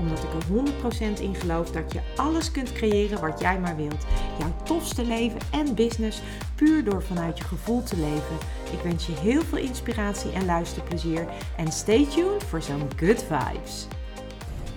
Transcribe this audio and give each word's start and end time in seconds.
Omdat 0.00 0.18
ik 0.18 0.32
er 0.32 1.18
100% 1.18 1.20
in 1.20 1.34
geloof 1.34 1.70
dat 1.70 1.92
je 1.92 2.00
alles 2.16 2.50
kunt 2.50 2.72
creëren 2.72 3.20
wat 3.20 3.40
jij 3.40 3.58
maar 3.58 3.76
wilt. 3.76 4.06
Jouw 4.38 4.52
tofste 4.62 5.04
leven 5.04 5.40
en 5.50 5.74
business 5.74 6.22
puur 6.54 6.84
door 6.84 7.02
vanuit 7.02 7.38
je 7.38 7.44
gevoel 7.44 7.82
te 7.82 7.96
leven. 7.96 8.36
Ik 8.72 8.80
wens 8.82 9.06
je 9.06 9.12
heel 9.12 9.42
veel 9.42 9.58
inspiratie 9.58 10.32
en 10.32 10.44
luisterplezier. 10.44 11.26
En 11.56 11.72
stay 11.72 12.06
tuned 12.06 12.44
voor 12.44 12.62
zo'n 12.62 12.88
good 12.96 13.24
vibes. 13.28 13.86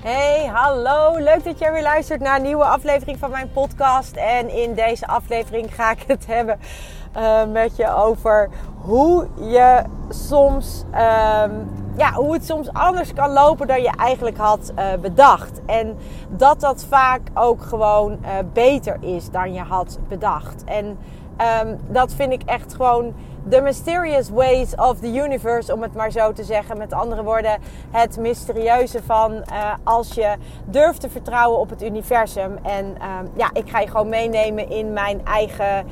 Hey, 0.03 0.45
hallo. 0.45 1.17
Leuk 1.17 1.43
dat 1.43 1.59
jij 1.59 1.71
weer 1.71 1.81
luistert 1.81 2.21
naar 2.21 2.35
een 2.35 2.41
nieuwe 2.41 2.63
aflevering 2.63 3.19
van 3.19 3.29
mijn 3.29 3.51
podcast. 3.51 4.15
En 4.15 4.49
in 4.49 4.73
deze 4.73 5.07
aflevering 5.07 5.75
ga 5.75 5.91
ik 5.91 6.03
het 6.07 6.25
hebben 6.25 6.59
uh, 7.17 7.45
met 7.45 7.75
je 7.75 7.93
over 7.93 8.49
hoe 8.81 9.27
je 9.35 9.83
soms, 10.09 10.83
um, 10.83 11.69
ja, 11.97 12.13
hoe 12.13 12.33
het 12.33 12.45
soms 12.45 12.73
anders 12.73 13.13
kan 13.13 13.31
lopen 13.31 13.67
dan 13.67 13.81
je 13.81 13.91
eigenlijk 13.97 14.37
had 14.37 14.71
uh, 14.75 14.85
bedacht. 15.01 15.61
En 15.65 15.97
dat 16.29 16.59
dat 16.59 16.85
vaak 16.89 17.21
ook 17.33 17.61
gewoon 17.61 18.11
uh, 18.11 18.29
beter 18.53 18.97
is 18.99 19.29
dan 19.29 19.53
je 19.53 19.61
had 19.61 19.99
bedacht. 20.07 20.63
En 20.63 20.97
um, 21.65 21.79
dat 21.87 22.13
vind 22.13 22.31
ik 22.31 22.41
echt 22.45 22.73
gewoon 22.73 23.13
The 23.49 23.61
Mysterious 23.61 24.29
Ways 24.29 24.75
of 24.75 24.99
the 24.99 25.07
Universe, 25.07 25.73
om 25.73 25.81
het 25.81 25.93
maar 25.93 26.11
zo 26.11 26.31
te 26.31 26.43
zeggen. 26.43 26.77
Met 26.77 26.93
andere 26.93 27.23
woorden, 27.23 27.59
het 27.91 28.17
mysterieuze 28.17 29.03
van 29.03 29.31
uh, 29.31 29.73
als 29.83 30.13
je 30.13 30.35
durft 30.65 31.01
te 31.01 31.09
vertrouwen 31.09 31.59
op 31.59 31.69
het 31.69 31.83
universum. 31.83 32.57
En 32.63 32.85
um, 32.85 33.31
ja, 33.35 33.49
ik 33.53 33.69
ga 33.69 33.79
je 33.79 33.87
gewoon 33.87 34.09
meenemen 34.09 34.69
in 34.69 34.93
mijn 34.93 35.25
eigen 35.25 35.85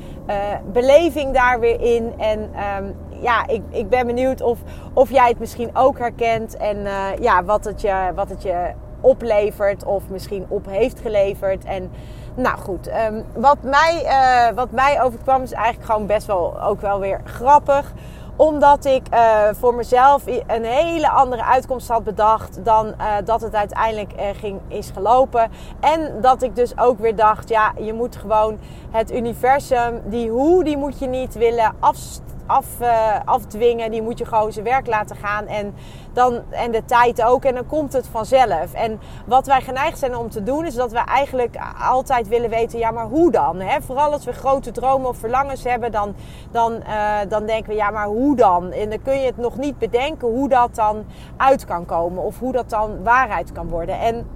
beleving 0.72 1.34
daar 1.34 1.60
weer 1.60 1.80
in. 1.80 2.12
En 2.18 2.40
um, 2.40 2.96
ja, 3.22 3.46
ik, 3.46 3.62
ik 3.70 3.88
ben 3.88 4.06
benieuwd 4.06 4.40
of, 4.40 4.58
of 4.92 5.10
jij 5.10 5.28
het 5.28 5.38
misschien 5.38 5.70
ook 5.76 5.98
herkent. 5.98 6.56
En 6.56 6.76
uh, 6.76 7.04
ja, 7.20 7.44
wat 7.44 7.64
het 7.64 7.80
je, 7.80 8.10
wat 8.14 8.28
het 8.28 8.42
je 8.42 8.72
oplevert 9.00 9.84
of 9.84 10.02
misschien 10.08 10.44
op 10.48 10.66
heeft 10.66 11.00
geleverd. 11.00 11.64
En 11.64 11.90
nou 12.34 12.58
goed, 12.58 12.88
um, 12.88 13.24
wat, 13.34 13.62
mij, 13.62 14.02
uh, 14.04 14.56
wat 14.56 14.70
mij 14.70 15.02
overkwam 15.02 15.42
is 15.42 15.52
eigenlijk 15.52 15.86
gewoon 15.86 16.06
best 16.06 16.26
wel 16.26 16.62
ook 16.62 16.80
wel 16.80 17.00
weer 17.00 17.20
grappig 17.24 17.92
omdat 18.36 18.84
ik 18.84 19.02
uh, 19.14 19.42
voor 19.52 19.74
mezelf 19.74 20.26
een 20.46 20.64
hele 20.64 21.08
andere 21.08 21.44
uitkomst 21.44 21.88
had 21.88 22.04
bedacht 22.04 22.64
dan 22.64 22.94
dat 23.24 23.40
het 23.40 23.54
uiteindelijk 23.54 24.12
ging, 24.32 24.60
is 24.68 24.90
gelopen. 24.90 25.50
En 25.80 26.20
dat 26.20 26.42
ik 26.42 26.56
dus 26.56 26.78
ook 26.78 26.98
weer 26.98 27.16
dacht, 27.16 27.48
ja, 27.48 27.72
je 27.78 27.92
moet 27.92 28.16
gewoon 28.16 28.58
het 28.90 29.12
universum, 29.12 30.00
die 30.04 30.30
hoe, 30.30 30.64
die 30.64 30.76
moet 30.76 30.98
je 30.98 31.06
niet 31.06 31.34
willen 31.34 31.74
afstellen 31.80 32.32
af, 32.52 32.66
uh, 32.80 33.14
afdwingen. 33.24 33.90
Die 33.90 34.02
moet 34.02 34.18
je 34.18 34.24
gewoon 34.24 34.52
zijn 34.52 34.64
werk 34.64 34.86
laten 34.86 35.16
gaan. 35.16 35.46
En, 35.46 35.74
dan, 36.12 36.40
en 36.50 36.70
de 36.70 36.84
tijd 36.84 37.22
ook. 37.22 37.44
En 37.44 37.54
dan 37.54 37.66
komt 37.66 37.92
het 37.92 38.06
vanzelf. 38.06 38.72
En 38.72 39.00
wat 39.26 39.46
wij 39.46 39.60
geneigd 39.60 39.98
zijn 39.98 40.16
om 40.16 40.30
te 40.30 40.42
doen, 40.42 40.66
is 40.66 40.74
dat 40.74 40.92
we 40.92 40.98
eigenlijk 40.98 41.56
altijd 41.80 42.28
willen 42.28 42.50
weten: 42.50 42.78
ja, 42.78 42.90
maar 42.90 43.06
hoe 43.06 43.30
dan? 43.30 43.60
Hè? 43.60 43.80
Vooral 43.80 44.12
als 44.12 44.24
we 44.24 44.32
grote 44.32 44.70
dromen 44.70 45.08
of 45.08 45.16
verlangens 45.16 45.64
hebben, 45.64 45.92
dan, 45.92 46.14
dan, 46.50 46.72
uh, 46.72 47.18
dan 47.28 47.46
denken 47.46 47.70
we: 47.70 47.76
ja, 47.76 47.90
maar 47.90 48.06
hoe 48.06 48.36
dan? 48.36 48.72
En 48.72 48.90
dan 48.90 49.02
kun 49.02 49.20
je 49.20 49.26
het 49.26 49.36
nog 49.36 49.56
niet 49.56 49.78
bedenken 49.78 50.28
hoe 50.28 50.48
dat 50.48 50.74
dan 50.74 51.04
uit 51.36 51.64
kan 51.64 51.84
komen. 51.84 52.22
Of 52.22 52.38
hoe 52.38 52.52
dat 52.52 52.70
dan 52.70 53.02
waarheid 53.02 53.52
kan 53.52 53.68
worden. 53.68 53.98
En 53.98 54.26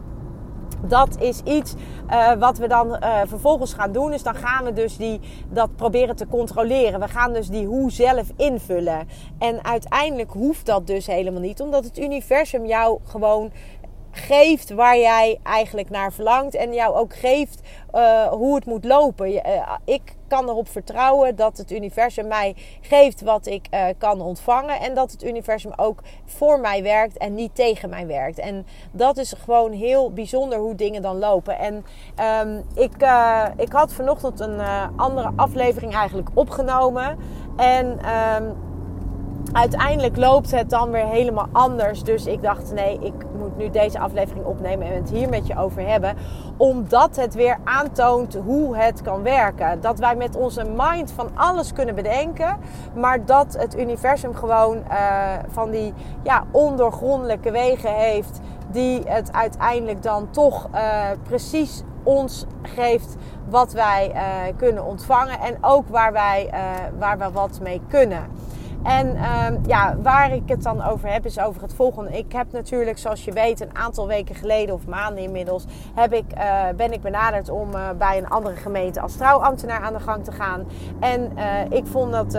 dat 0.80 1.20
is 1.20 1.40
iets 1.44 1.74
uh, 2.10 2.32
wat 2.32 2.58
we 2.58 2.68
dan 2.68 2.86
uh, 2.88 3.20
vervolgens 3.26 3.74
gaan 3.74 3.92
doen. 3.92 4.10
Dus 4.10 4.22
dan 4.22 4.34
gaan 4.34 4.64
we 4.64 4.72
dus 4.72 4.96
die, 4.96 5.20
dat 5.48 5.76
proberen 5.76 6.16
te 6.16 6.26
controleren. 6.26 7.00
We 7.00 7.08
gaan 7.08 7.32
dus 7.32 7.48
die 7.48 7.66
hoe 7.66 7.90
zelf 7.90 8.30
invullen. 8.36 9.08
En 9.38 9.64
uiteindelijk 9.64 10.30
hoeft 10.30 10.66
dat 10.66 10.86
dus 10.86 11.06
helemaal 11.06 11.40
niet. 11.40 11.60
Omdat 11.60 11.84
het 11.84 11.98
universum 11.98 12.66
jou 12.66 12.98
gewoon 13.04 13.50
geeft 14.16 14.70
waar 14.70 14.98
jij 14.98 15.38
eigenlijk 15.42 15.90
naar 15.90 16.12
verlangt. 16.12 16.54
En 16.54 16.74
jou 16.74 16.94
ook 16.94 17.16
geeft 17.16 17.60
uh, 17.94 18.26
hoe 18.26 18.54
het 18.54 18.64
moet 18.64 18.84
lopen. 18.84 19.32
Uh, 19.32 19.40
ik 19.84 20.14
kan 20.28 20.48
erop 20.48 20.68
vertrouwen 20.68 21.36
dat 21.36 21.56
het 21.56 21.72
universum 21.72 22.26
mij 22.26 22.54
geeft 22.80 23.20
wat 23.20 23.46
ik 23.46 23.66
uh, 23.70 23.84
kan 23.98 24.20
ontvangen. 24.20 24.80
En 24.80 24.94
dat 24.94 25.10
het 25.10 25.24
universum 25.24 25.72
ook 25.76 26.00
voor 26.24 26.60
mij 26.60 26.82
werkt 26.82 27.16
en 27.16 27.34
niet 27.34 27.54
tegen 27.54 27.90
mij 27.90 28.06
werkt. 28.06 28.38
En 28.38 28.66
dat 28.92 29.16
is 29.16 29.32
gewoon 29.32 29.72
heel 29.72 30.12
bijzonder 30.12 30.58
hoe 30.58 30.74
dingen 30.74 31.02
dan 31.02 31.18
lopen. 31.18 31.58
En 31.58 31.84
um, 32.44 32.64
ik, 32.74 32.92
ik 33.56 33.72
had 33.72 33.92
vanochtend 33.92 34.40
een 34.40 34.60
andere 34.96 35.32
aflevering 35.36 35.94
eigenlijk 35.94 36.28
opgenomen. 36.34 37.18
En 37.56 37.86
um, 37.86 38.65
uiteindelijk 39.52 40.16
loopt 40.16 40.50
het 40.50 40.70
dan 40.70 40.90
weer 40.90 41.06
helemaal 41.06 41.48
anders. 41.52 42.02
Dus 42.02 42.26
ik 42.26 42.42
dacht, 42.42 42.72
nee, 42.72 42.98
ik 43.00 43.14
moet 43.38 43.56
nu 43.56 43.70
deze 43.70 43.98
aflevering 43.98 44.44
opnemen 44.44 44.86
en 44.86 44.94
het 44.94 45.10
hier 45.10 45.28
met 45.28 45.46
je 45.46 45.58
over 45.58 45.88
hebben. 45.88 46.16
Omdat 46.56 47.16
het 47.16 47.34
weer 47.34 47.58
aantoont 47.64 48.34
hoe 48.34 48.76
het 48.76 49.02
kan 49.02 49.22
werken. 49.22 49.80
Dat 49.80 49.98
wij 49.98 50.16
met 50.16 50.36
onze 50.36 50.64
mind 50.76 51.12
van 51.12 51.28
alles 51.34 51.72
kunnen 51.72 51.94
bedenken. 51.94 52.56
Maar 52.94 53.24
dat 53.24 53.56
het 53.58 53.78
universum 53.78 54.34
gewoon 54.34 54.76
uh, 54.76 55.32
van 55.48 55.70
die 55.70 55.94
ja, 56.22 56.44
ondoorgrondelijke 56.50 57.50
wegen 57.50 57.94
heeft. 57.94 58.40
Die 58.70 59.02
het 59.06 59.32
uiteindelijk 59.32 60.02
dan 60.02 60.30
toch 60.30 60.68
uh, 60.74 61.06
precies 61.22 61.82
ons 62.02 62.46
geeft 62.62 63.16
wat 63.48 63.72
wij 63.72 64.12
uh, 64.14 64.20
kunnen 64.56 64.84
ontvangen. 64.84 65.40
En 65.40 65.56
ook 65.60 65.88
waar 65.88 66.12
wij, 66.12 66.50
waar 66.98 67.18
we 67.18 67.30
wat 67.30 67.58
mee 67.62 67.80
kunnen. 67.88 68.24
En 68.82 69.08
um, 69.08 69.60
ja, 69.66 69.96
waar 70.02 70.32
ik 70.32 70.42
het 70.46 70.62
dan 70.62 70.82
over 70.82 71.12
heb, 71.12 71.24
is 71.24 71.38
over 71.38 71.62
het 71.62 71.74
volgende. 71.74 72.18
Ik 72.18 72.32
heb 72.32 72.52
natuurlijk, 72.52 72.98
zoals 72.98 73.24
je 73.24 73.32
weet, 73.32 73.60
een 73.60 73.76
aantal 73.76 74.06
weken 74.06 74.34
geleden 74.34 74.74
of 74.74 74.86
maanden 74.86 75.22
inmiddels, 75.22 75.64
heb 75.94 76.12
ik, 76.12 76.24
uh, 76.36 76.62
ben 76.76 76.92
ik 76.92 77.00
benaderd 77.00 77.48
om 77.48 77.74
uh, 77.74 77.88
bij 77.98 78.18
een 78.18 78.28
andere 78.28 78.56
gemeente 78.56 79.00
als 79.00 79.16
trouwambtenaar 79.16 79.80
aan 79.80 79.92
de 79.92 80.00
gang 80.00 80.24
te 80.24 80.32
gaan. 80.32 80.64
En 81.00 81.32
uh, 81.36 81.42
ik 81.68 81.86
vond 81.86 82.12
dat 82.12 82.38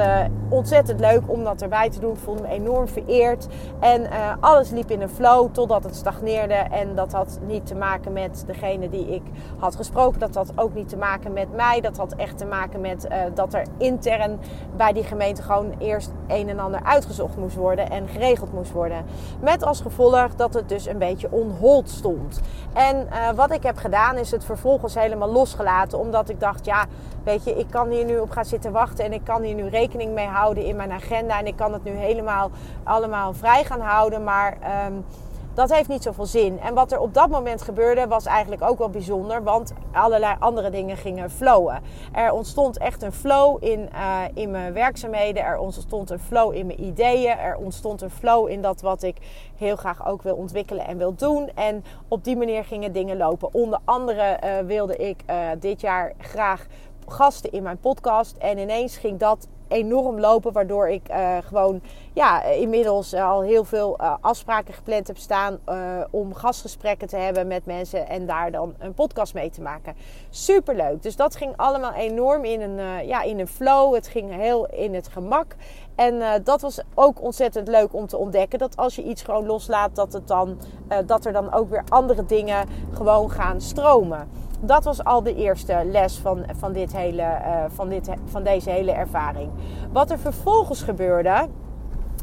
ontzettend 0.50 1.00
leuk 1.00 1.22
om 1.26 1.44
dat 1.44 1.62
erbij 1.62 1.90
te 1.90 2.00
doen. 2.00 2.14
Ik 2.14 2.20
voelde 2.20 2.42
me 2.42 2.48
enorm 2.48 2.88
vereerd. 2.88 3.48
En 3.80 4.08
alles 4.40 4.70
liep 4.70 4.92
in 4.92 5.02
een 5.02 5.10
flow 5.10 5.52
totdat 5.52 5.84
het 5.84 5.96
stagneerde. 5.96 6.54
En 6.54 6.96
dat 6.96 7.12
had 7.12 7.40
niet 7.48 7.66
te 7.66 7.76
maken 7.76 8.14
met 8.14 8.44
degene 8.48 8.90
die 8.90 9.08
ik 9.08 9.22
had 9.58 9.76
gesproken. 9.76 10.20
Dat 10.20 10.36
had 10.36 10.52
ook 10.56 10.74
niet 10.74 10.90
te 10.90 10.98
maken 10.98 11.34
met 11.34 11.56
mij. 11.56 11.82
Dat 11.82 11.98
had 11.98 12.16
echt 12.16 12.38
te 12.38 12.46
maken 12.46 12.82
met 12.82 13.08
dat 13.34 13.54
er 13.54 13.66
intern 13.78 14.40
bij 14.76 14.94
die 14.94 15.04
gemeente 15.04 15.42
gewoon 15.42 15.74
eerst 15.78 16.12
een 16.28 16.50
en 16.50 16.60
ander 16.60 16.84
uitgezocht 16.84 17.38
moest 17.38 17.56
worden 17.56 17.90
en 17.90 18.08
geregeld 18.08 18.54
moest 18.54 18.72
worden. 18.72 19.06
Met 19.40 19.64
als 19.64 19.82
gevolg 19.82 20.36
dat 20.36 20.54
het 20.54 20.70
dus 20.70 20.86
een 20.86 20.98
beetje 20.98 21.32
onhold 21.32 21.90
stond. 21.90 22.42
En 22.74 23.08
uh, 23.12 23.30
wat 23.36 23.52
ik 23.52 23.64
heb 23.64 23.78
gedaan 23.78 24.18
is 24.18 24.32
het 24.32 24.46
vervolgens 24.46 24.96
helemaal 24.96 25.32
losgelaten. 25.32 26.00
Omdat 26.00 26.30
ik 26.30 26.40
dacht, 26.40 26.66
ja, 26.66 26.86
weet 27.24 27.44
je, 27.44 27.58
ik 27.58 27.68
kan 27.70 27.90
hier 27.90 28.06
nu 28.06 28.18
op 28.18 28.30
gaan 28.30 28.46
zitten 28.46 28.72
wachten. 28.72 29.06
En 29.06 29.14
ik 29.14 29.24
kan 29.24 29.42
hier 29.42 29.56
nu 29.56 29.68
rekening 29.68 30.14
mee 30.14 30.28
houden 30.28 30.66
in 30.66 30.76
mijn 30.76 30.92
agenda. 30.92 31.40
En 31.40 31.48
ik 31.48 31.56
kan 31.56 31.74
het 31.74 31.84
nu 31.84 31.92
helemaal 31.92 32.52
allemaal 32.84 33.34
vrij 33.34 33.64
gaan 33.64 33.82
houden. 33.82 34.24
Maar... 34.24 34.58
Um, 34.88 35.06
dat 35.58 35.74
heeft 35.74 35.90
niet 35.90 36.04
zoveel 36.04 36.26
zin. 36.26 36.60
En 36.60 36.74
wat 36.74 36.92
er 36.92 37.00
op 37.00 37.14
dat 37.14 37.30
moment 37.30 37.62
gebeurde 37.62 38.08
was 38.08 38.26
eigenlijk 38.26 38.62
ook 38.62 38.78
wel 38.78 38.90
bijzonder, 38.90 39.44
want 39.44 39.74
allerlei 39.92 40.36
andere 40.40 40.70
dingen 40.70 40.98
gingen 40.98 41.32
flowen. 41.32 41.82
Er 42.14 42.32
ontstond 42.32 42.78
echt 42.78 43.02
een 43.02 43.12
flow 43.12 43.64
in, 43.64 43.90
uh, 43.94 44.22
in 44.34 44.52
mijn 44.52 44.74
werkzaamheden, 44.74 45.44
er 45.44 45.58
ontstond 45.58 46.10
een 46.10 46.20
flow 46.20 46.54
in 46.54 46.66
mijn 46.66 46.84
ideeën, 46.84 47.38
er 47.38 47.56
ontstond 47.56 48.02
een 48.02 48.10
flow 48.10 48.50
in 48.50 48.62
dat 48.62 48.82
wat 48.82 49.04
ik 49.04 49.18
heel 49.56 49.76
graag 49.76 50.08
ook 50.08 50.22
wil 50.22 50.36
ontwikkelen 50.36 50.88
en 50.88 50.98
wil 50.98 51.16
doen. 51.16 51.50
En 51.56 51.84
op 52.08 52.24
die 52.24 52.38
manier 52.38 52.64
gingen 52.64 52.92
dingen 52.92 53.18
lopen. 53.18 53.54
Onder 53.54 53.80
andere 53.86 54.40
uh, 54.44 54.68
wilde 54.68 54.96
ik 54.96 55.24
uh, 55.30 55.50
dit 55.60 55.82
jaar 55.82 56.14
graag 56.18 56.66
gasten 57.08 57.52
in 57.52 57.64
mijn 57.64 57.80
podcast. 57.80 58.38
En 58.38 58.58
ineens 58.58 58.98
ging 58.98 59.20
dat 59.20 59.48
enorm 59.68 60.20
lopen. 60.20 60.52
Waardoor 60.52 60.90
ik 60.90 61.10
uh, 61.10 61.38
gewoon 61.44 61.82
ja, 62.14 62.44
inmiddels 62.44 63.14
al 63.14 63.42
heel 63.42 63.64
veel 63.64 63.98
uh, 64.02 64.16
afspraken 64.22 64.74
gepland 64.74 65.08
heb 65.08 65.18
staan. 65.18 65.60
Om 66.10 66.34
gastgesprekken 66.34 67.08
te 67.08 67.18
hebben 67.18 67.48
met 67.48 67.66
mensen. 67.66 68.08
En 68.08 68.26
daar 68.26 68.52
dan 68.52 68.76
een 68.80 68.94
podcast 68.94 69.34
mee 69.34 69.50
te 69.50 69.62
maken. 69.62 69.96
Super 70.30 70.76
leuk. 70.76 71.04
Dus 71.04 71.16
dat 71.16 71.36
ging 71.36 71.54
allemaal 71.56 71.94
enorm 71.94 72.44
in 72.44 72.62
een, 72.62 73.08
ja, 73.08 73.22
in 73.22 73.40
een 73.40 73.48
flow. 73.48 73.94
Het 73.94 74.08
ging 74.08 74.36
heel 74.36 74.66
in 74.66 74.94
het 74.94 75.08
gemak. 75.08 75.56
En 75.96 76.42
dat 76.44 76.62
was 76.62 76.82
ook 76.94 77.22
ontzettend 77.22 77.68
leuk 77.68 77.94
om 77.94 78.08
te 78.08 78.18
ontdekken. 78.18 78.60
Dat 78.60 78.78
als 78.78 78.96
je 78.96 79.04
iets 79.04 79.22
gewoon 79.22 79.46
loslaat, 79.46 79.96
dat, 79.96 80.14
het 80.14 80.28
dan, 80.28 80.58
dat 81.06 81.26
er 81.26 81.34
dan 81.34 81.54
ook 81.54 81.70
weer 81.70 81.84
andere 81.90 82.26
dingen 82.26 82.68
gewoon 82.94 83.32
gaan 83.32 83.62
stromen. 83.62 84.30
Dat 84.60 84.84
was 84.84 85.04
al 85.04 85.24
de 85.24 85.36
eerste 85.36 85.82
les 85.86 86.18
van, 86.18 86.46
van, 86.58 86.74
dit 86.74 86.94
hele, 86.94 87.22
uh, 87.22 87.64
van, 87.68 87.90
dit, 87.90 88.10
van 88.26 88.44
deze 88.44 88.70
hele 88.70 88.92
ervaring. 88.92 89.52
Wat 89.92 90.12
er 90.12 90.20
vervolgens 90.20 90.82
gebeurde, 90.82 91.48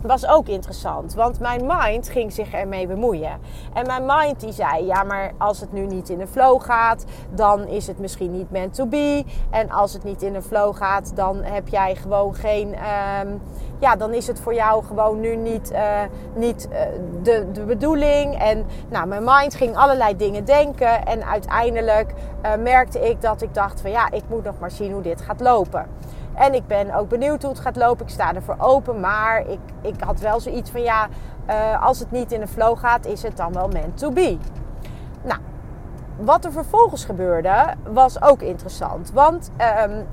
was 0.07 0.27
ook 0.27 0.49
interessant. 0.49 1.15
Want 1.15 1.41
mijn 1.41 1.67
mind 1.67 2.09
ging 2.09 2.33
zich 2.33 2.53
ermee 2.53 2.87
bemoeien. 2.87 3.39
En 3.73 3.87
mijn 3.87 4.05
mind 4.07 4.41
die 4.41 4.53
zei: 4.53 4.85
Ja, 4.85 5.03
maar 5.03 5.33
als 5.39 5.61
het 5.61 5.73
nu 5.73 5.87
niet 5.87 6.09
in 6.09 6.19
de 6.19 6.27
flow 6.27 6.63
gaat, 6.63 7.05
dan 7.31 7.67
is 7.67 7.87
het 7.87 7.99
misschien 7.99 8.33
niet 8.33 8.51
meant 8.51 8.75
to 8.75 8.87
be. 8.87 9.25
En 9.51 9.71
als 9.71 9.93
het 9.93 10.05
niet 10.05 10.23
in 10.23 10.33
de 10.33 10.43
flow 10.43 10.77
gaat, 10.77 11.17
dan 11.17 11.43
heb 11.43 11.69
jij 11.69 11.95
gewoon 11.95 12.35
geen. 12.35 12.75
Ehm, 12.75 13.29
ja, 13.79 13.97
dan 13.97 14.15
is 14.15 14.27
het 14.27 14.41
voor 14.41 14.55
jou 14.55 14.85
gewoon 14.85 15.21
nu 15.21 15.37
niet, 15.37 15.73
uh, 15.73 16.01
niet 16.35 16.69
uh, 16.73 16.79
de, 17.23 17.47
de 17.53 17.61
bedoeling. 17.61 18.39
En 18.39 18.67
nou, 18.89 19.07
mijn 19.07 19.25
mind 19.25 19.55
ging 19.55 19.77
allerlei 19.77 20.17
dingen 20.17 20.45
denken. 20.45 21.07
En 21.07 21.25
uiteindelijk 21.25 22.15
uh, 22.45 22.55
merkte 22.63 23.09
ik 23.09 23.21
dat 23.21 23.43
ik 23.43 23.55
dacht: 23.55 23.81
van 23.81 23.91
ja, 23.91 24.11
ik 24.11 24.23
moet 24.29 24.45
nog 24.45 24.59
maar 24.59 24.71
zien 24.71 24.93
hoe 24.93 25.03
dit 25.03 25.21
gaat 25.21 25.41
lopen. 25.41 25.87
En 26.35 26.55
ik 26.55 26.67
ben 26.67 26.95
ook 26.95 27.09
benieuwd 27.09 27.43
hoe 27.43 27.51
het 27.51 27.61
gaat 27.61 27.77
lopen. 27.77 28.07
Ik 28.07 28.13
sta 28.13 28.35
ervoor 28.35 28.57
open. 28.59 29.01
Maar 29.01 29.49
ik, 29.49 29.61
ik 29.81 30.01
had 30.01 30.21
wel 30.21 30.41
zoiets 30.41 30.71
van 30.71 30.83
ja, 30.83 31.09
uh, 31.51 31.85
als 31.87 31.99
het 31.99 32.11
niet 32.11 32.33
in 32.33 32.41
de 32.41 32.47
flow 32.47 32.79
gaat, 32.79 33.07
is 33.07 33.23
het 33.23 33.37
dan 33.37 33.53
wel 33.53 33.69
meant 33.69 33.99
to 33.99 34.11
be. 34.11 34.39
Nou, 35.23 35.41
wat 36.17 36.45
er 36.45 36.53
vervolgens 36.53 37.05
gebeurde, 37.05 37.75
was 37.93 38.23
ook 38.23 38.43
interessant. 38.43 39.11
Want 39.13 39.51
um, 39.89 40.07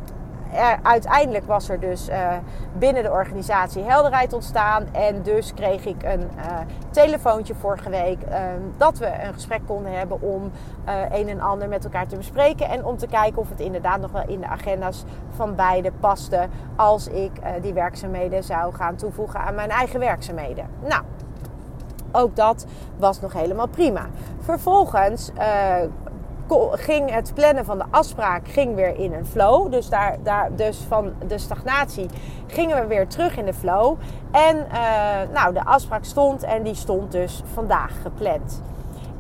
uiteindelijk 0.84 1.46
was 1.46 1.70
er 1.70 1.80
dus 1.80 2.10
uh, 2.10 2.34
binnen 2.78 3.04
de 3.04 3.12
organisatie 3.12 3.84
helderheid 3.84 4.34
ontstaan. 4.34 4.86
En 4.92 5.22
dus 5.22 5.54
kreeg 5.54 5.86
ik 5.86 6.04
een 6.04 6.30
uh, 6.38 6.58
telefoontje 6.90 7.56
vorige 7.56 7.90
week 7.90 8.18
uh, 8.30 8.38
dat 8.78 8.98
we 8.98 9.06
een 9.06 9.34
gesprek 9.34 9.62
konden 9.66 9.98
hebben 9.98 10.22
om 10.22 10.52
een 11.12 11.30
en 11.30 11.42
ander 11.42 11.68
met 11.68 11.84
elkaar 11.84 12.08
te 12.08 12.16
bespreken. 12.16 12.70
En 12.70 12.86
om 12.86 12.98
te 12.98 13.08
kijken 13.08 13.42
of 13.42 13.50
het 13.50 13.60
inderdaad 13.60 14.02
nog 14.02 14.12
wel 14.12 14.28
in 14.28 14.40
de 14.40 14.48
agenda's 14.48 15.04
van 15.30 15.56
beide 15.56 15.92
paste 16.00 16.48
als 16.76 17.08
ik 17.08 17.32
die 17.62 17.74
werkzaamheden 17.74 18.44
zou 18.44 18.74
gaan 18.74 18.96
toevoegen 18.96 19.40
aan 19.40 19.56
mijn 19.56 19.70
eigen 19.70 20.00
werkzaamheden. 20.00 20.66
Nou. 20.88 21.04
Ook 22.12 22.36
dat 22.36 22.66
was 22.98 23.22
nog 23.22 23.34
helemaal 23.34 23.68
prima. 23.68 24.06
Vervolgens 24.40 25.32
ging 26.72 27.12
het 27.14 27.32
plannen 27.34 27.66
van 27.66 27.78
de 27.78 27.86
afspraak 27.90 28.48
ging 28.48 28.76
weer 28.76 28.96
in 29.00 29.14
een 29.14 29.26
flow. 29.26 29.72
Dus, 29.72 29.90
daar, 29.90 30.18
daar, 30.24 30.56
dus 30.56 30.78
van 30.88 31.14
de 31.28 31.38
stagnatie 31.38 32.10
gingen 32.48 32.82
we 32.82 32.88
weer 32.88 33.08
terug 33.08 33.38
in 33.38 33.46
de 33.46 33.54
flow. 33.54 33.98
En 34.32 34.58
uh, 34.58 35.34
nou, 35.34 35.54
de 35.54 35.66
afspraak 35.66 36.04
stond 36.04 36.44
en 36.44 36.64
die 36.64 36.76
stond 36.76 37.12
dus 37.12 37.44
vandaag 37.54 38.02
gepland. 38.02 38.62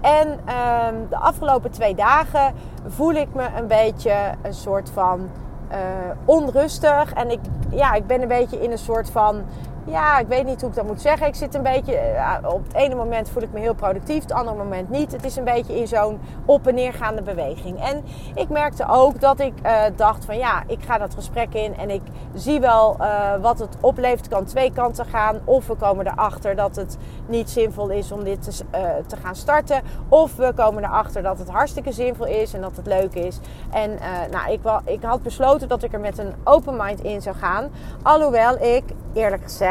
En 0.01 0.39
uh, 0.47 0.87
de 1.09 1.17
afgelopen 1.17 1.71
twee 1.71 1.95
dagen 1.95 2.53
voel 2.87 3.13
ik 3.13 3.33
me 3.33 3.47
een 3.57 3.67
beetje 3.67 4.15
een 4.41 4.53
soort 4.53 4.89
van 4.89 5.29
uh, 5.71 5.77
onrustig. 6.25 7.13
En 7.13 7.31
ik, 7.31 7.39
ja, 7.69 7.93
ik 7.93 8.07
ben 8.07 8.21
een 8.21 8.27
beetje 8.27 8.61
in 8.61 8.71
een 8.71 8.77
soort 8.77 9.09
van 9.09 9.43
ja, 9.85 10.19
ik 10.19 10.27
weet 10.27 10.45
niet 10.45 10.61
hoe 10.61 10.69
ik 10.69 10.75
dat 10.75 10.85
moet 10.85 11.01
zeggen. 11.01 11.27
Ik 11.27 11.35
zit 11.35 11.55
een 11.55 11.63
beetje, 11.63 11.95
eh, 11.95 12.37
op 12.43 12.63
het 12.63 12.73
ene 12.73 12.95
moment 12.95 13.29
voel 13.29 13.43
ik 13.43 13.51
me 13.51 13.59
heel 13.59 13.73
productief, 13.73 14.21
het 14.21 14.31
andere 14.31 14.57
moment 14.57 14.89
niet. 14.89 15.11
Het 15.11 15.25
is 15.25 15.35
een 15.35 15.43
beetje 15.43 15.79
in 15.79 15.87
zo'n 15.87 16.19
op- 16.45 16.67
en 16.67 16.75
neergaande 16.75 17.21
beweging. 17.21 17.83
En 17.83 18.03
ik 18.35 18.49
merkte 18.49 18.85
ook 18.87 19.21
dat 19.21 19.39
ik 19.39 19.53
uh, 19.65 19.81
dacht 19.95 20.25
van 20.25 20.37
ja, 20.37 20.63
ik 20.67 20.79
ga 20.83 20.97
dat 20.97 21.13
gesprek 21.13 21.53
in 21.53 21.77
en 21.77 21.89
ik 21.89 22.01
zie 22.33 22.59
wel 22.59 22.97
uh, 22.99 23.35
wat 23.41 23.59
het 23.59 23.77
oplevert. 23.79 24.27
Kan 24.27 24.45
twee 24.45 24.71
kanten 24.71 25.05
gaan. 25.05 25.39
Of 25.43 25.67
we 25.67 25.75
komen 25.75 26.07
erachter 26.07 26.55
dat 26.55 26.75
het 26.75 26.97
niet 27.25 27.49
zinvol 27.49 27.89
is 27.89 28.11
om 28.11 28.23
dit 28.23 28.43
te, 28.43 28.65
te 29.07 29.15
gaan 29.15 29.35
starten. 29.35 29.81
Of 30.09 30.35
we 30.35 30.53
komen 30.55 30.83
erachter 30.83 31.23
dat 31.23 31.39
het 31.39 31.49
hartstikke 31.49 31.91
zinvol 31.91 32.25
is 32.25 32.53
en 32.53 32.61
dat 32.61 32.75
het 32.75 32.85
leuk 32.85 33.13
is. 33.13 33.39
En 33.71 33.99
nou, 34.31 34.51
ik, 34.51 34.59
ik 34.85 35.03
had 35.03 35.23
besloten 35.23 35.67
dat 35.67 35.83
ik 35.83 35.93
er 35.93 35.99
met 35.99 36.17
een 36.17 36.33
open 36.43 36.75
mind 36.77 37.03
in 37.03 37.21
zou 37.21 37.35
gaan. 37.35 37.69
Alhoewel 38.03 38.57
ik, 38.61 38.83
eerlijk 39.13 39.43
gezegd, 39.43 39.70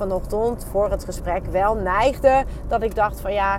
vanochtend 0.00 0.66
voor 0.70 0.90
het 0.90 1.04
gesprek 1.04 1.46
wel 1.46 1.74
neigde 1.74 2.44
dat 2.68 2.82
ik 2.82 2.94
dacht 2.94 3.20
van 3.20 3.32
ja, 3.32 3.58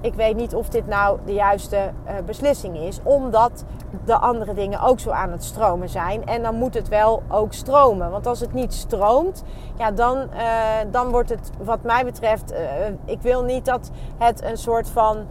ik 0.00 0.14
weet 0.14 0.36
niet 0.36 0.54
of 0.54 0.68
dit 0.68 0.86
nou 0.86 1.18
de 1.24 1.32
juiste 1.32 1.76
uh, 1.76 2.12
beslissing 2.26 2.76
is, 2.76 3.00
omdat 3.02 3.64
de 4.04 4.16
andere 4.16 4.54
dingen 4.54 4.80
ook 4.80 5.00
zo 5.00 5.10
aan 5.10 5.30
het 5.30 5.44
stromen 5.44 5.88
zijn. 5.88 6.26
En 6.26 6.42
dan 6.42 6.54
moet 6.54 6.74
het 6.74 6.88
wel 6.88 7.22
ook 7.28 7.52
stromen. 7.52 8.10
Want 8.10 8.26
als 8.26 8.40
het 8.40 8.52
niet 8.52 8.74
stroomt, 8.74 9.42
ja, 9.78 9.90
dan, 9.90 10.16
uh, 10.18 10.50
dan 10.90 11.10
wordt 11.10 11.28
het, 11.28 11.50
wat 11.62 11.82
mij 11.82 12.04
betreft, 12.04 12.52
uh, 12.52 12.58
ik 13.04 13.20
wil 13.20 13.42
niet 13.42 13.64
dat 13.64 13.90
het 14.18 14.42
een 14.42 14.58
soort 14.58 14.88
van 14.88 15.26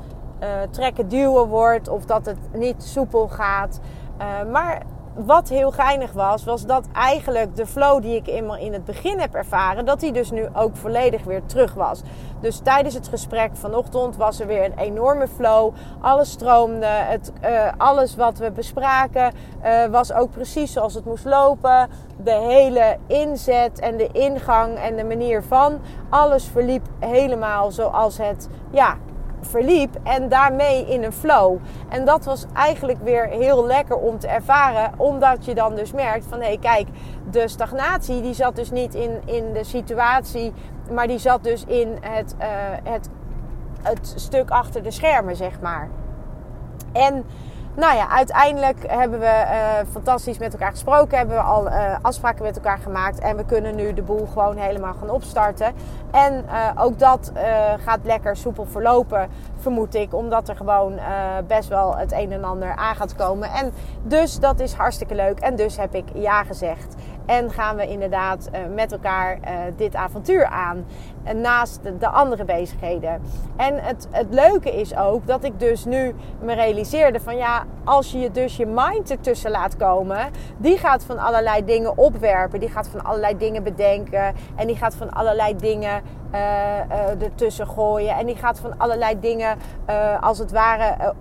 trekken 0.72 1.08
duwen 1.08 1.48
wordt 1.48 1.88
of 1.88 2.06
dat 2.06 2.26
het 2.26 2.38
niet 2.54 2.84
soepel 2.84 3.28
gaat. 3.28 3.80
maar 4.52 4.82
wat 5.16 5.50
heel 5.50 5.72
geinig 5.72 6.12
was, 6.12 6.44
was 6.44 6.66
dat 6.66 6.86
eigenlijk 6.94 7.56
de 7.56 7.66
flow 7.66 8.02
die 8.02 8.16
ik 8.16 8.28
in 8.28 8.74
het 8.74 8.86
begin 8.86 9.20
heb 9.20 9.34
ervaren, 9.34 9.86
dat 9.86 10.00
die 10.00 10.12
dus 10.12 10.32
nu 10.32 10.48
ook 10.54 10.76
volledig 10.76 11.24
weer 11.24 11.46
terug 11.46 11.74
was. 11.74 12.02
Dus 12.40 12.60
tijdens 12.60 12.94
het 12.94 13.08
gesprek 13.08 13.50
vanochtend 13.54 14.16
was 14.16 14.40
er 14.40 14.48
weer 14.48 14.66
een 14.66 14.78
enorme 14.78 15.28
flow. 15.28 15.74
Alles 16.02 16.32
stroomde. 16.32 16.86
Het, 16.86 17.32
uh, 17.44 17.72
alles 17.78 18.16
wat 18.16 18.38
we 18.38 18.52
bespraken 18.52 19.34
uh, 19.64 19.86
was 19.86 20.14
ook 20.14 20.32
precies 20.32 20.74
zoals 20.74 20.94
het 20.94 21.06
moest 21.06 21.26
lopen. 21.26 21.90
De 22.18 22.32
hele 22.32 22.98
inzet 23.08 23.80
en 23.80 23.98
de 23.98 24.10
ingang 24.12 24.78
en 24.78 24.96
de 24.96 25.04
manier 25.04 25.44
van. 25.44 25.80
Alles 26.10 26.46
verliep 26.46 26.86
helemaal 27.00 27.72
zoals 27.72 28.18
het 28.18 28.50
ja, 28.72 28.98
verliep 29.46 29.96
en 30.04 30.30
daarmee 30.30 30.86
in 30.86 31.04
een 31.04 31.14
flow. 31.14 31.58
En 31.90 32.06
dat 32.06 32.26
was 32.26 32.46
eigenlijk 32.54 33.00
weer 33.04 33.28
heel 33.28 33.66
lekker 33.66 33.98
om 33.98 34.20
te 34.20 34.28
ervaren, 34.28 34.92
omdat 34.98 35.46
je 35.46 35.56
dan 35.56 35.76
dus 35.76 35.92
merkt 35.92 36.26
van 36.30 36.40
hé 36.40 36.46
hey, 36.46 36.58
kijk, 36.58 36.88
de 37.32 37.48
stagnatie 37.48 38.22
die 38.22 38.34
zat 38.34 38.56
dus 38.56 38.72
niet 38.72 38.96
in, 38.96 39.22
in 39.26 39.54
de 39.54 39.64
situatie, 39.64 40.54
maar 40.92 41.08
die 41.08 41.20
zat 41.20 41.44
dus 41.44 41.64
in 41.66 41.98
het, 42.02 42.36
uh, 42.40 42.46
het, 42.84 43.10
het 43.82 44.14
stuk 44.16 44.50
achter 44.50 44.84
de 44.84 44.92
schermen, 44.92 45.36
zeg 45.36 45.62
maar. 45.62 45.90
En 46.92 47.26
nou 47.76 47.96
ja, 47.96 48.10
uiteindelijk 48.10 48.78
hebben 48.88 49.20
we 49.20 49.26
uh, 49.26 49.92
fantastisch 49.92 50.38
met 50.38 50.54
elkaar 50.54 50.72
gesproken. 50.72 51.18
Hebben 51.18 51.36
we 51.36 51.42
al 51.42 51.68
uh, 51.68 51.96
afspraken 52.02 52.44
met 52.44 52.56
elkaar 52.56 52.78
gemaakt. 52.78 53.20
En 53.20 53.38
we 53.38 53.46
kunnen 53.46 53.76
nu 53.76 53.94
de 53.94 54.02
boel 54.02 54.28
gewoon 54.34 54.58
helemaal 54.58 54.94
gaan 54.94 55.10
opstarten. 55.10 55.74
En 56.12 56.46
uh, 56.46 56.84
ook 56.84 57.00
dat 57.00 57.32
gaat 57.86 58.00
lekker 58.04 58.38
soepel 58.38 58.66
verlopen, 58.66 59.30
vermoed 59.58 59.96
ik. 59.96 60.14
Omdat 60.14 60.50
er 60.50 60.56
gewoon 60.56 61.00
best 61.48 61.70
wel 61.70 61.96
het 61.96 62.12
een 62.12 62.32
en 62.32 62.44
ander 62.44 62.76
aan 62.76 62.96
gaat 62.96 63.16
komen. 63.16 63.50
En 63.50 63.74
dus 64.04 64.40
dat 64.40 64.60
is 64.60 64.74
hartstikke 64.74 65.16
leuk. 65.16 65.40
En 65.40 65.56
dus 65.56 65.78
heb 65.78 65.96
ik 65.96 66.06
ja 66.14 66.44
gezegd. 66.44 66.96
En 67.26 67.52
gaan 67.52 67.76
we 67.76 67.88
inderdaad 67.88 68.50
met 68.74 68.92
elkaar 68.92 69.40
dit 69.76 69.96
avontuur 69.96 70.46
aan 70.46 70.86
naast 71.34 71.80
de 72.00 72.08
andere 72.08 72.46
bezigheden. 72.46 73.22
En 73.56 73.84
het, 73.84 74.08
het 74.12 74.28
leuke 74.30 74.72
is 74.80 74.96
ook 74.96 75.28
dat 75.28 75.44
ik 75.44 75.60
dus 75.60 75.86
nu 75.86 76.16
me 76.40 76.54
realiseerde 76.54 77.20
van 77.20 77.38
ja, 77.38 77.64
als 77.84 78.12
je 78.12 78.32
dus 78.32 78.58
je 78.58 78.66
mind 78.66 79.12
ertussen 79.12 79.52
laat 79.52 79.78
komen, 79.78 80.30
die 80.58 80.78
gaat 80.78 81.04
van 81.04 81.20
allerlei 81.20 81.66
dingen 81.66 81.98
opwerpen, 81.98 82.60
die 82.60 82.70
gaat 82.70 82.88
van 82.88 83.04
allerlei 83.04 83.38
dingen 83.38 83.64
bedenken 83.64 84.34
en 84.56 84.68
die 84.68 84.76
gaat 84.76 84.96
van 84.96 85.12
allerlei 85.14 85.56
dingen 85.56 86.02
uh, 86.34 86.40
uh, 86.40 87.22
ertussen 87.22 87.68
gooien 87.68 88.16
en 88.16 88.26
die 88.26 88.36
gaat 88.36 88.60
van 88.60 88.78
allerlei 88.78 89.20
dingen 89.20 89.58
als 90.22 90.38
het 90.38 90.52
ware 90.52 91.14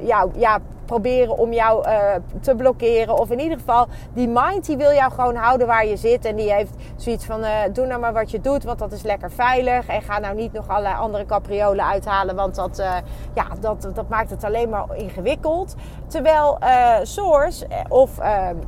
ja, 0.00 0.26
ja, 0.34 0.58
proberen 0.84 1.38
om 1.38 1.52
jou 1.52 1.88
uh, 1.88 2.14
te 2.40 2.54
blokkeren. 2.54 3.18
Of 3.18 3.30
in 3.30 3.40
ieder 3.40 3.58
geval, 3.58 3.86
die 4.12 4.28
mind 4.28 4.66
die 4.66 4.76
wil 4.76 4.92
jou 4.92 5.12
gewoon 5.12 5.36
houden 5.36 5.66
waar 5.66 5.86
je 5.86 5.96
zit. 5.96 6.24
En 6.24 6.36
die 6.36 6.52
heeft 6.52 6.74
zoiets 6.96 7.24
van, 7.24 7.40
uh, 7.40 7.50
doe 7.72 7.86
nou 7.86 8.00
maar 8.00 8.12
wat 8.12 8.30
je 8.30 8.40
doet, 8.40 8.64
want 8.64 8.78
dat 8.78 8.92
is 8.92 9.02
lekker 9.02 9.30
veilig. 9.30 9.86
En 9.86 10.02
ga 10.02 10.18
nou 10.18 10.34
niet 10.34 10.52
nog 10.52 10.68
allerlei 10.68 10.96
andere 10.96 11.26
capriolen 11.26 11.86
uithalen, 11.86 12.36
want 12.36 12.54
dat, 12.54 12.78
uh, 12.78 12.96
ja, 13.34 13.46
dat, 13.60 13.88
dat 13.94 14.08
maakt 14.08 14.30
het 14.30 14.44
alleen 14.44 14.68
maar 14.68 14.84
ingewikkeld. 14.96 15.74
Terwijl 16.06 16.58
Source, 17.02 17.66
of, 17.88 18.10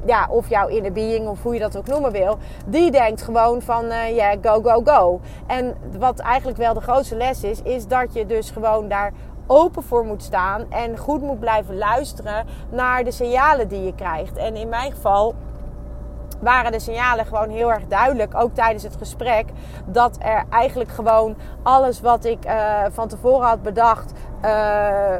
ja, 0.06 0.26
of 0.30 0.48
jouw 0.48 0.66
inner 0.66 0.92
being, 0.92 1.28
of 1.28 1.42
hoe 1.42 1.54
je 1.54 1.60
dat 1.60 1.76
ook 1.76 1.86
noemen 1.86 2.12
wil, 2.12 2.38
die 2.66 2.90
denkt 2.90 3.22
gewoon 3.22 3.62
van, 3.62 3.84
ja, 4.14 4.34
go, 4.42 4.60
go, 4.62 4.80
go. 4.84 5.20
En 5.46 5.74
wat 5.98 6.18
eigenlijk 6.18 6.58
wel 6.58 6.74
de 6.74 6.80
grootste 6.80 7.16
les 7.16 7.42
is, 7.42 7.62
is 7.62 7.86
dat 7.86 8.14
je 8.14 8.26
dus 8.26 8.50
gewoon 8.50 8.88
daar 8.88 9.12
open 9.46 9.82
voor 9.82 10.04
moet 10.04 10.22
staan 10.22 10.64
en 10.70 10.98
goed 10.98 11.22
moet 11.22 11.40
blijven 11.40 11.78
luisteren 11.78 12.46
naar 12.70 13.04
de 13.04 13.10
signalen 13.10 13.68
die 13.68 13.84
je 13.84 13.94
krijgt. 13.94 14.36
En 14.36 14.56
in 14.56 14.68
mijn 14.68 14.92
geval 14.92 15.34
waren 16.40 16.72
de 16.72 16.80
signalen 16.80 17.26
gewoon 17.26 17.48
heel 17.48 17.72
erg 17.72 17.86
duidelijk, 17.86 18.34
ook 18.34 18.54
tijdens 18.54 18.82
het 18.82 18.96
gesprek, 18.96 19.46
dat 19.84 20.16
er 20.18 20.44
eigenlijk 20.50 20.90
gewoon 20.90 21.36
alles 21.62 22.00
wat 22.00 22.24
ik 22.24 22.46
uh, 22.46 22.84
van 22.90 23.08
tevoren 23.08 23.46
had 23.46 23.62
bedacht, 23.62 24.12
uh, 24.44 25.14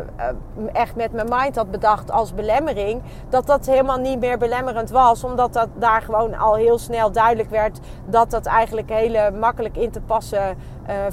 echt 0.73 0.97
met 0.97 1.13
mijn 1.13 1.29
mind 1.31 1.57
had 1.57 1.71
bedacht 1.71 2.11
als 2.11 2.35
belemmering, 2.35 3.03
dat 3.29 3.47
dat 3.47 3.67
helemaal 3.67 3.99
niet 3.99 4.21
meer 4.21 4.39
belemmerend 4.39 4.91
was, 4.91 5.25
omdat 5.25 5.53
dat 5.53 5.69
daar 5.75 6.03
gewoon 6.03 6.35
al 6.35 6.55
heel 6.55 6.79
snel 6.79 7.13
duidelijk 7.13 7.51
werd 7.51 7.79
dat 8.05 8.31
dat 8.31 8.47
eigenlijk 8.47 8.91
hele 8.91 9.31
makkelijk 9.31 9.77
in 9.77 9.91
te 9.91 10.01
passen 10.01 10.57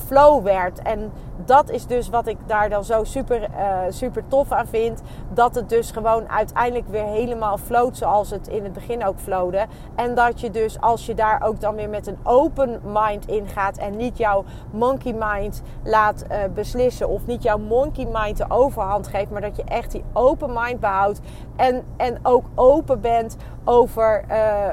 flow 0.05 0.43
werd. 0.43 0.81
En 0.81 1.11
dat 1.45 1.69
is 1.69 1.85
dus 1.85 2.09
wat 2.09 2.27
ik 2.27 2.37
daar 2.45 2.69
dan 2.69 2.83
zo 2.83 3.03
super, 3.03 3.49
super 3.89 4.23
tof 4.27 4.51
aan 4.51 4.67
vind. 4.67 5.01
Dat 5.33 5.55
het 5.55 5.69
dus 5.69 5.91
gewoon 5.91 6.29
uiteindelijk 6.29 6.87
weer 6.87 7.05
helemaal 7.05 7.57
floot 7.57 7.97
zoals 7.97 8.29
het 8.29 8.47
in 8.47 8.63
het 8.63 8.73
begin 8.73 9.05
ook 9.05 9.19
flowde. 9.19 9.65
En 9.95 10.15
dat 10.15 10.41
je 10.41 10.51
dus 10.51 10.81
als 10.81 11.05
je 11.05 11.13
daar 11.13 11.41
ook 11.45 11.61
dan 11.61 11.75
weer 11.75 11.89
met 11.89 12.07
een 12.07 12.17
open 12.23 12.81
mind 12.83 13.27
in 13.27 13.47
gaat 13.47 13.77
en 13.77 13.97
niet 13.97 14.17
jouw 14.17 14.43
monkey 14.71 15.15
mind 15.19 15.61
laat 15.83 16.25
beslissen 16.53 17.09
of 17.09 17.25
niet 17.25 17.43
jouw 17.43 17.57
monkey 17.57 18.07
mind 18.11 18.37
de 18.37 18.45
overhand 18.47 19.07
geeft, 19.07 19.31
maar 19.31 19.41
dat 19.41 19.55
je 19.55 19.63
echt 19.63 19.91
die 19.91 20.03
open 20.13 20.53
mind 20.53 20.79
behoudt 20.79 21.19
en, 21.55 21.83
en 21.97 22.19
ook 22.23 22.45
open 22.55 23.01
bent 23.01 23.37
over, 23.65 24.23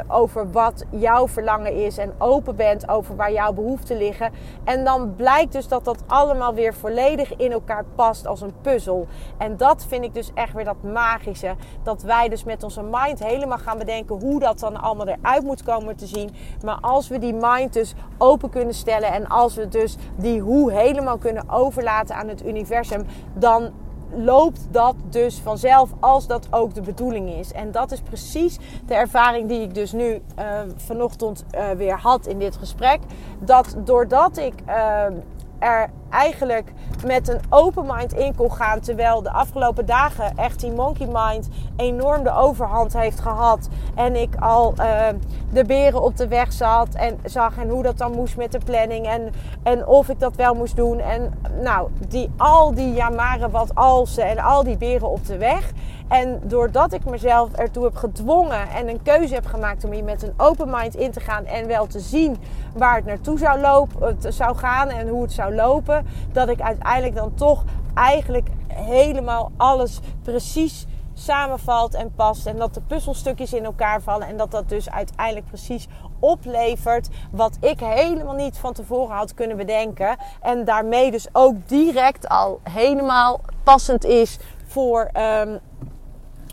over 0.08 0.50
wat 0.50 0.84
jouw 0.90 1.28
verlangen 1.28 1.74
is. 1.84 1.98
En 1.98 2.12
open 2.18 2.56
bent 2.56 2.88
over 2.88 3.16
waar 3.16 3.32
jouw 3.32 3.52
behoeften 3.52 3.96
liggen. 3.96 4.32
En 4.64 4.84
dan 4.90 5.14
blijkt 5.16 5.52
dus 5.52 5.68
dat 5.68 5.84
dat 5.84 6.02
allemaal 6.06 6.54
weer 6.54 6.74
volledig 6.74 7.36
in 7.36 7.52
elkaar 7.52 7.84
past 7.94 8.26
als 8.26 8.40
een 8.40 8.54
puzzel. 8.60 9.06
En 9.38 9.56
dat 9.56 9.84
vind 9.88 10.04
ik 10.04 10.14
dus 10.14 10.30
echt 10.34 10.52
weer 10.52 10.64
dat 10.64 10.82
magische. 10.82 11.54
Dat 11.82 12.02
wij 12.02 12.28
dus 12.28 12.44
met 12.44 12.62
onze 12.62 12.82
mind 12.82 13.24
helemaal 13.24 13.58
gaan 13.58 13.78
bedenken 13.78 14.20
hoe 14.20 14.40
dat 14.40 14.58
dan 14.58 14.80
allemaal 14.80 15.08
eruit 15.08 15.42
moet 15.42 15.62
komen 15.62 15.96
te 15.96 16.06
zien. 16.06 16.30
Maar 16.64 16.78
als 16.80 17.08
we 17.08 17.18
die 17.18 17.34
mind 17.34 17.72
dus 17.72 17.94
open 18.18 18.50
kunnen 18.50 18.74
stellen. 18.74 19.12
En 19.12 19.26
als 19.26 19.54
we 19.54 19.68
dus 19.68 19.96
die 20.16 20.40
hoe 20.40 20.72
helemaal 20.72 21.18
kunnen 21.18 21.50
overlaten 21.50 22.14
aan 22.14 22.28
het 22.28 22.46
universum. 22.46 23.06
Dan 23.34 23.70
loopt 24.16 24.60
dat 24.70 24.94
dus 25.10 25.38
vanzelf 25.38 25.90
als 26.00 26.26
dat 26.26 26.46
ook 26.50 26.74
de 26.74 26.80
bedoeling 26.80 27.30
is. 27.30 27.52
En 27.52 27.70
dat 27.72 27.92
is 27.92 28.00
precies 28.00 28.58
de 28.86 28.94
ervaring 28.94 29.48
die 29.48 29.60
ik 29.60 29.74
dus 29.74 29.92
nu 29.92 30.22
uh, 30.38 30.60
vanochtend 30.76 31.44
uh, 31.54 31.70
weer 31.70 31.98
had 31.98 32.26
in 32.26 32.38
dit 32.38 32.56
gesprek. 32.56 33.00
Dat 33.38 33.76
doordat 33.84 34.36
ik 34.36 34.54
uh, 34.68 35.04
er 35.58 35.90
eigenlijk 36.10 36.72
met 37.06 37.28
een 37.28 37.40
open 37.48 37.86
mind 37.86 38.12
in 38.12 38.34
kon 38.34 38.52
gaan. 38.52 38.80
Terwijl 38.80 39.22
de 39.22 39.30
afgelopen 39.30 39.86
dagen 39.86 40.36
echt 40.36 40.60
die 40.60 40.72
monkey 40.72 41.08
mind 41.12 41.48
enorm 41.76 42.22
de 42.22 42.32
overhand 42.32 42.92
heeft 42.92 43.20
gehad. 43.20 43.68
En 43.94 44.16
ik 44.16 44.34
al 44.36 44.74
uh, 44.78 45.06
de 45.52 45.64
beren 45.64 46.02
op 46.02 46.16
de 46.16 46.28
weg 46.28 46.52
zat 46.52 46.94
en 46.94 47.18
zag 47.24 47.58
en 47.58 47.68
hoe 47.68 47.82
dat 47.82 47.98
dan 47.98 48.12
moest 48.12 48.36
met 48.36 48.52
de 48.52 48.60
planning. 48.64 49.06
En, 49.06 49.32
en 49.62 49.86
of 49.86 50.08
ik 50.08 50.20
dat 50.20 50.36
wel 50.36 50.54
moest 50.54 50.76
doen. 50.76 51.00
En 51.00 51.32
nou, 51.62 51.88
die, 52.08 52.30
al 52.36 52.74
die 52.74 52.92
jamaren 52.92 53.50
wat 53.50 53.74
alsen 53.74 54.24
en 54.24 54.38
al 54.38 54.64
die 54.64 54.76
beren 54.76 55.10
op 55.10 55.26
de 55.26 55.38
weg. 55.38 55.72
En 56.10 56.40
doordat 56.42 56.92
ik 56.92 57.04
mezelf 57.04 57.52
ertoe 57.52 57.84
heb 57.84 57.96
gedwongen 57.96 58.68
en 58.68 58.88
een 58.88 59.02
keuze 59.02 59.34
heb 59.34 59.46
gemaakt 59.46 59.84
om 59.84 59.90
hier 59.90 60.04
met 60.04 60.22
een 60.22 60.32
open 60.36 60.70
mind 60.70 60.94
in 60.94 61.10
te 61.10 61.20
gaan 61.20 61.44
en 61.44 61.66
wel 61.66 61.86
te 61.86 62.00
zien 62.00 62.36
waar 62.74 62.96
het 62.96 63.04
naartoe 63.04 63.38
zou, 63.38 63.60
lopen, 63.60 64.06
het 64.06 64.34
zou 64.34 64.56
gaan 64.56 64.88
en 64.88 65.08
hoe 65.08 65.22
het 65.22 65.32
zou 65.32 65.54
lopen, 65.54 65.99
dat 66.32 66.48
ik 66.48 66.60
uiteindelijk 66.60 67.14
dan 67.14 67.34
toch 67.34 67.64
eigenlijk 67.94 68.48
helemaal 68.68 69.50
alles 69.56 70.00
precies 70.22 70.86
samenvalt 71.14 71.94
en 71.94 72.12
past. 72.14 72.46
En 72.46 72.56
dat 72.56 72.74
de 72.74 72.80
puzzelstukjes 72.80 73.52
in 73.52 73.64
elkaar 73.64 74.02
vallen. 74.02 74.26
En 74.26 74.36
dat 74.36 74.50
dat 74.50 74.68
dus 74.68 74.90
uiteindelijk 74.90 75.46
precies 75.46 75.88
oplevert 76.18 77.08
wat 77.30 77.56
ik 77.60 77.80
helemaal 77.80 78.34
niet 78.34 78.56
van 78.58 78.72
tevoren 78.72 79.16
had 79.16 79.34
kunnen 79.34 79.56
bedenken. 79.56 80.16
En 80.40 80.64
daarmee 80.64 81.10
dus 81.10 81.28
ook 81.32 81.68
direct 81.68 82.28
al 82.28 82.60
helemaal 82.62 83.40
passend 83.62 84.04
is 84.04 84.38
voor 84.66 85.10
um, 85.40 85.58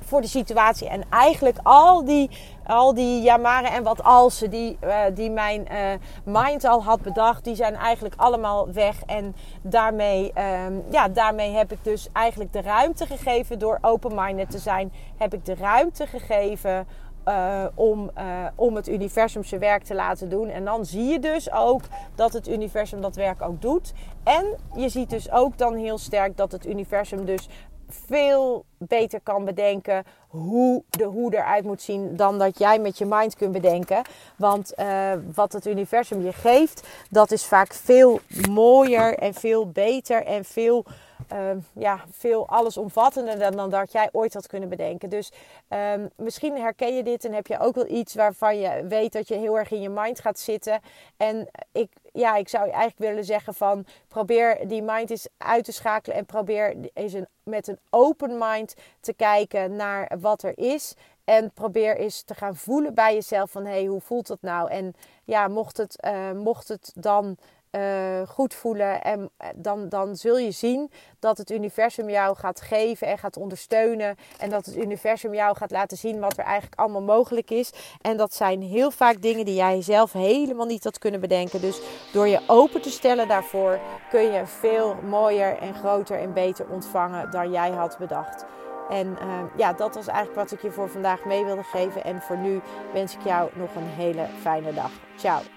voor 0.08 0.22
de 0.22 0.28
situatie. 0.28 0.90
En 0.90 1.04
eigenlijk 1.10 1.58
al 1.64 2.06
die, 2.06 2.30
al 2.66 2.94
die 2.94 3.22
jamaren 3.22 3.72
en 3.72 3.84
wat 3.84 4.04
alsen 4.04 4.50
die, 4.50 4.78
uh, 4.84 5.00
die 5.14 5.32
mijn 5.32 5.68
uh, 5.72 5.78
mind 6.24 6.66
al 6.66 6.84
had 6.84 7.02
bedacht, 7.02 7.44
die 7.44 7.56
zijn 7.56 7.76
eigenlijk 7.76 8.16
allemaal 8.18 8.72
weg. 8.72 9.04
En 9.06 9.36
daarmee, 9.62 10.34
um, 10.66 10.84
ja, 10.90 11.08
daarmee 11.08 11.52
heb 11.52 11.72
ik 11.72 11.84
dus 11.84 12.08
eigenlijk 12.14 12.54
de 12.54 12.62
ruimte 12.62 13.06
gegeven 13.06 13.60
door 13.60 13.78
open-minded 13.82 14.50
te 14.50 14.60
zijn. 14.60 14.92
Heb 15.18 15.34
ik 15.34 15.46
de 15.46 15.56
ruimte 15.56 16.08
gegeven 16.08 16.88
uh, 17.26 17.66
om, 17.76 18.12
om 18.56 18.76
het 18.76 18.90
universum 18.90 19.44
zijn 19.44 19.62
werk 19.62 19.84
te 19.84 19.96
laten 19.96 20.30
doen. 20.30 20.50
En 20.50 20.66
dan 20.66 20.86
zie 20.86 21.04
je 21.04 21.20
dus 21.20 21.52
ook 21.52 21.82
dat 22.16 22.34
het 22.34 22.48
universum 22.48 23.02
dat 23.02 23.16
werk 23.16 23.42
ook 23.42 23.62
doet. 23.62 23.94
En 24.24 24.46
je 24.76 24.90
ziet 24.90 25.10
dus 25.10 25.32
ook 25.32 25.58
dan 25.58 25.76
heel 25.76 25.98
sterk 25.98 26.38
dat 26.38 26.52
het 26.52 26.68
universum 26.68 27.26
dus 27.26 27.48
veel 27.90 28.66
beter 28.78 29.22
kan 29.22 29.46
bedenken 29.46 30.04
hoe 30.28 30.84
de 30.90 31.04
hoe 31.04 31.34
eruit 31.36 31.64
moet 31.64 31.82
zien 31.82 32.16
dan 32.16 32.40
dat 32.40 32.60
jij 32.60 32.80
met 32.80 32.98
je 32.98 33.06
mind 33.06 33.36
kunt 33.36 33.52
bedenken. 33.52 34.02
Want 34.38 34.74
uh, 34.78 35.12
wat 35.34 35.54
het 35.54 35.66
universum 35.68 36.22
je 36.22 36.34
geeft, 36.34 36.88
dat 37.10 37.32
is 37.32 37.46
vaak 37.46 37.74
veel 37.74 38.20
mooier 38.50 39.18
en 39.18 39.34
veel 39.34 39.70
beter 39.72 40.26
en 40.26 40.46
veel 40.46 40.86
uh, 41.34 41.50
ja, 41.74 42.04
veel 42.12 42.48
allesomvattender 42.48 43.40
dan, 43.40 43.52
dan 43.52 43.70
dat 43.70 43.92
jij 43.92 44.10
ooit 44.12 44.34
had 44.34 44.48
kunnen 44.48 44.70
bedenken. 44.70 45.10
Dus 45.10 45.32
um, 45.70 46.10
misschien 46.16 46.58
herken 46.58 46.96
je 46.96 47.04
dit 47.04 47.26
en 47.26 47.34
heb 47.34 47.48
je 47.48 47.60
ook 47.60 47.76
wel 47.76 47.88
iets 47.88 48.16
waarvan 48.16 48.60
je 48.60 48.86
weet 48.88 49.14
dat 49.14 49.28
je 49.28 49.36
heel 49.36 49.58
erg 49.58 49.72
in 49.72 49.82
je 49.82 49.90
mind 49.90 50.20
gaat 50.20 50.40
zitten. 50.40 50.80
En 51.18 51.48
ik, 51.72 51.92
ja, 52.18 52.36
ik 52.36 52.50
zou 52.50 52.64
eigenlijk 52.64 52.98
willen 52.98 53.26
zeggen 53.26 53.54
van 53.54 53.86
probeer 54.08 54.68
die 54.68 54.82
mind 54.82 55.10
eens 55.10 55.28
uit 55.38 55.66
te 55.66 55.72
schakelen 55.72 56.18
en 56.18 56.26
probeer 56.26 56.76
eens 56.94 57.14
een, 57.14 57.28
met 57.44 57.68
een 57.68 57.80
open 57.90 58.38
mind 58.38 58.76
te 59.00 59.14
kijken 59.14 59.76
naar 59.76 60.12
wat 60.20 60.44
er 60.44 60.58
is. 60.58 60.94
En 61.24 61.52
probeer 61.54 61.98
eens 61.98 62.22
te 62.22 62.36
gaan 62.36 62.56
voelen 62.56 62.94
bij 62.94 63.14
jezelf 63.14 63.52
van 63.52 63.66
hé, 63.66 63.72
hey, 63.72 63.86
hoe 63.86 64.02
voelt 64.02 64.28
dat 64.28 64.42
nou? 64.42 64.70
En 64.70 64.94
ja, 65.24 65.48
mocht 65.48 65.78
het, 65.78 66.04
uh, 66.06 66.32
mocht 66.32 66.68
het 66.68 66.92
dan 66.96 67.38
uh, 67.78 68.28
goed 68.28 68.54
voelen. 68.54 69.04
En 69.04 69.30
eh, 69.38 69.50
dan, 69.56 69.90
dan 69.90 70.16
zul 70.16 70.38
je 70.38 70.52
zien 70.52 70.92
dat 71.20 71.38
het 71.38 71.52
universum 71.52 72.10
jou 72.10 72.36
gaat 72.36 72.62
geven 72.62 73.08
en 73.08 73.18
gaat 73.18 73.38
ondersteunen. 73.38 74.16
En 74.40 74.50
dat 74.50 74.66
het 74.66 74.78
universum 74.78 75.34
jou 75.34 75.56
gaat 75.56 75.72
laten 75.72 75.98
zien 75.98 76.20
wat 76.20 76.38
er 76.38 76.44
eigenlijk 76.44 76.80
allemaal 76.80 77.02
mogelijk 77.02 77.52
is. 77.52 77.72
En 78.02 78.18
dat 78.18 78.34
zijn 78.34 78.62
heel 78.62 78.92
vaak 78.92 79.22
dingen 79.22 79.46
die 79.46 79.56
jij 79.56 79.82
zelf 79.82 80.12
helemaal 80.12 80.66
niet 80.66 80.84
had 80.84 80.98
kunnen 80.98 81.20
bedenken. 81.20 81.62
Dus 81.62 81.82
door 82.14 82.28
je 82.28 82.42
open 82.48 82.82
te 82.82 82.90
stellen 82.90 83.28
daarvoor 83.28 83.80
kun 84.10 84.32
je 84.32 84.46
veel 84.46 84.96
mooier 84.96 85.58
en 85.58 85.74
groter 85.74 86.20
en 86.20 86.34
beter 86.34 86.70
ontvangen 86.70 87.32
dan 87.32 87.52
jij 87.52 87.72
had 87.72 87.98
bedacht. 87.98 88.46
En 88.90 89.08
uh, 89.08 89.44
ja, 89.58 89.74
dat 89.74 89.96
was 89.96 90.08
eigenlijk 90.08 90.40
wat 90.40 90.52
ik 90.52 90.62
je 90.62 90.72
voor 90.72 90.90
vandaag 90.90 91.26
mee 91.26 91.46
wilde 91.46 91.64
geven. 91.64 92.04
En 92.04 92.22
voor 92.22 92.38
nu 92.38 92.62
wens 92.94 93.16
ik 93.16 93.24
jou 93.24 93.50
nog 93.54 93.76
een 93.76 93.88
hele 93.88 94.28
fijne 94.42 94.74
dag. 94.74 94.92
Ciao. 95.18 95.57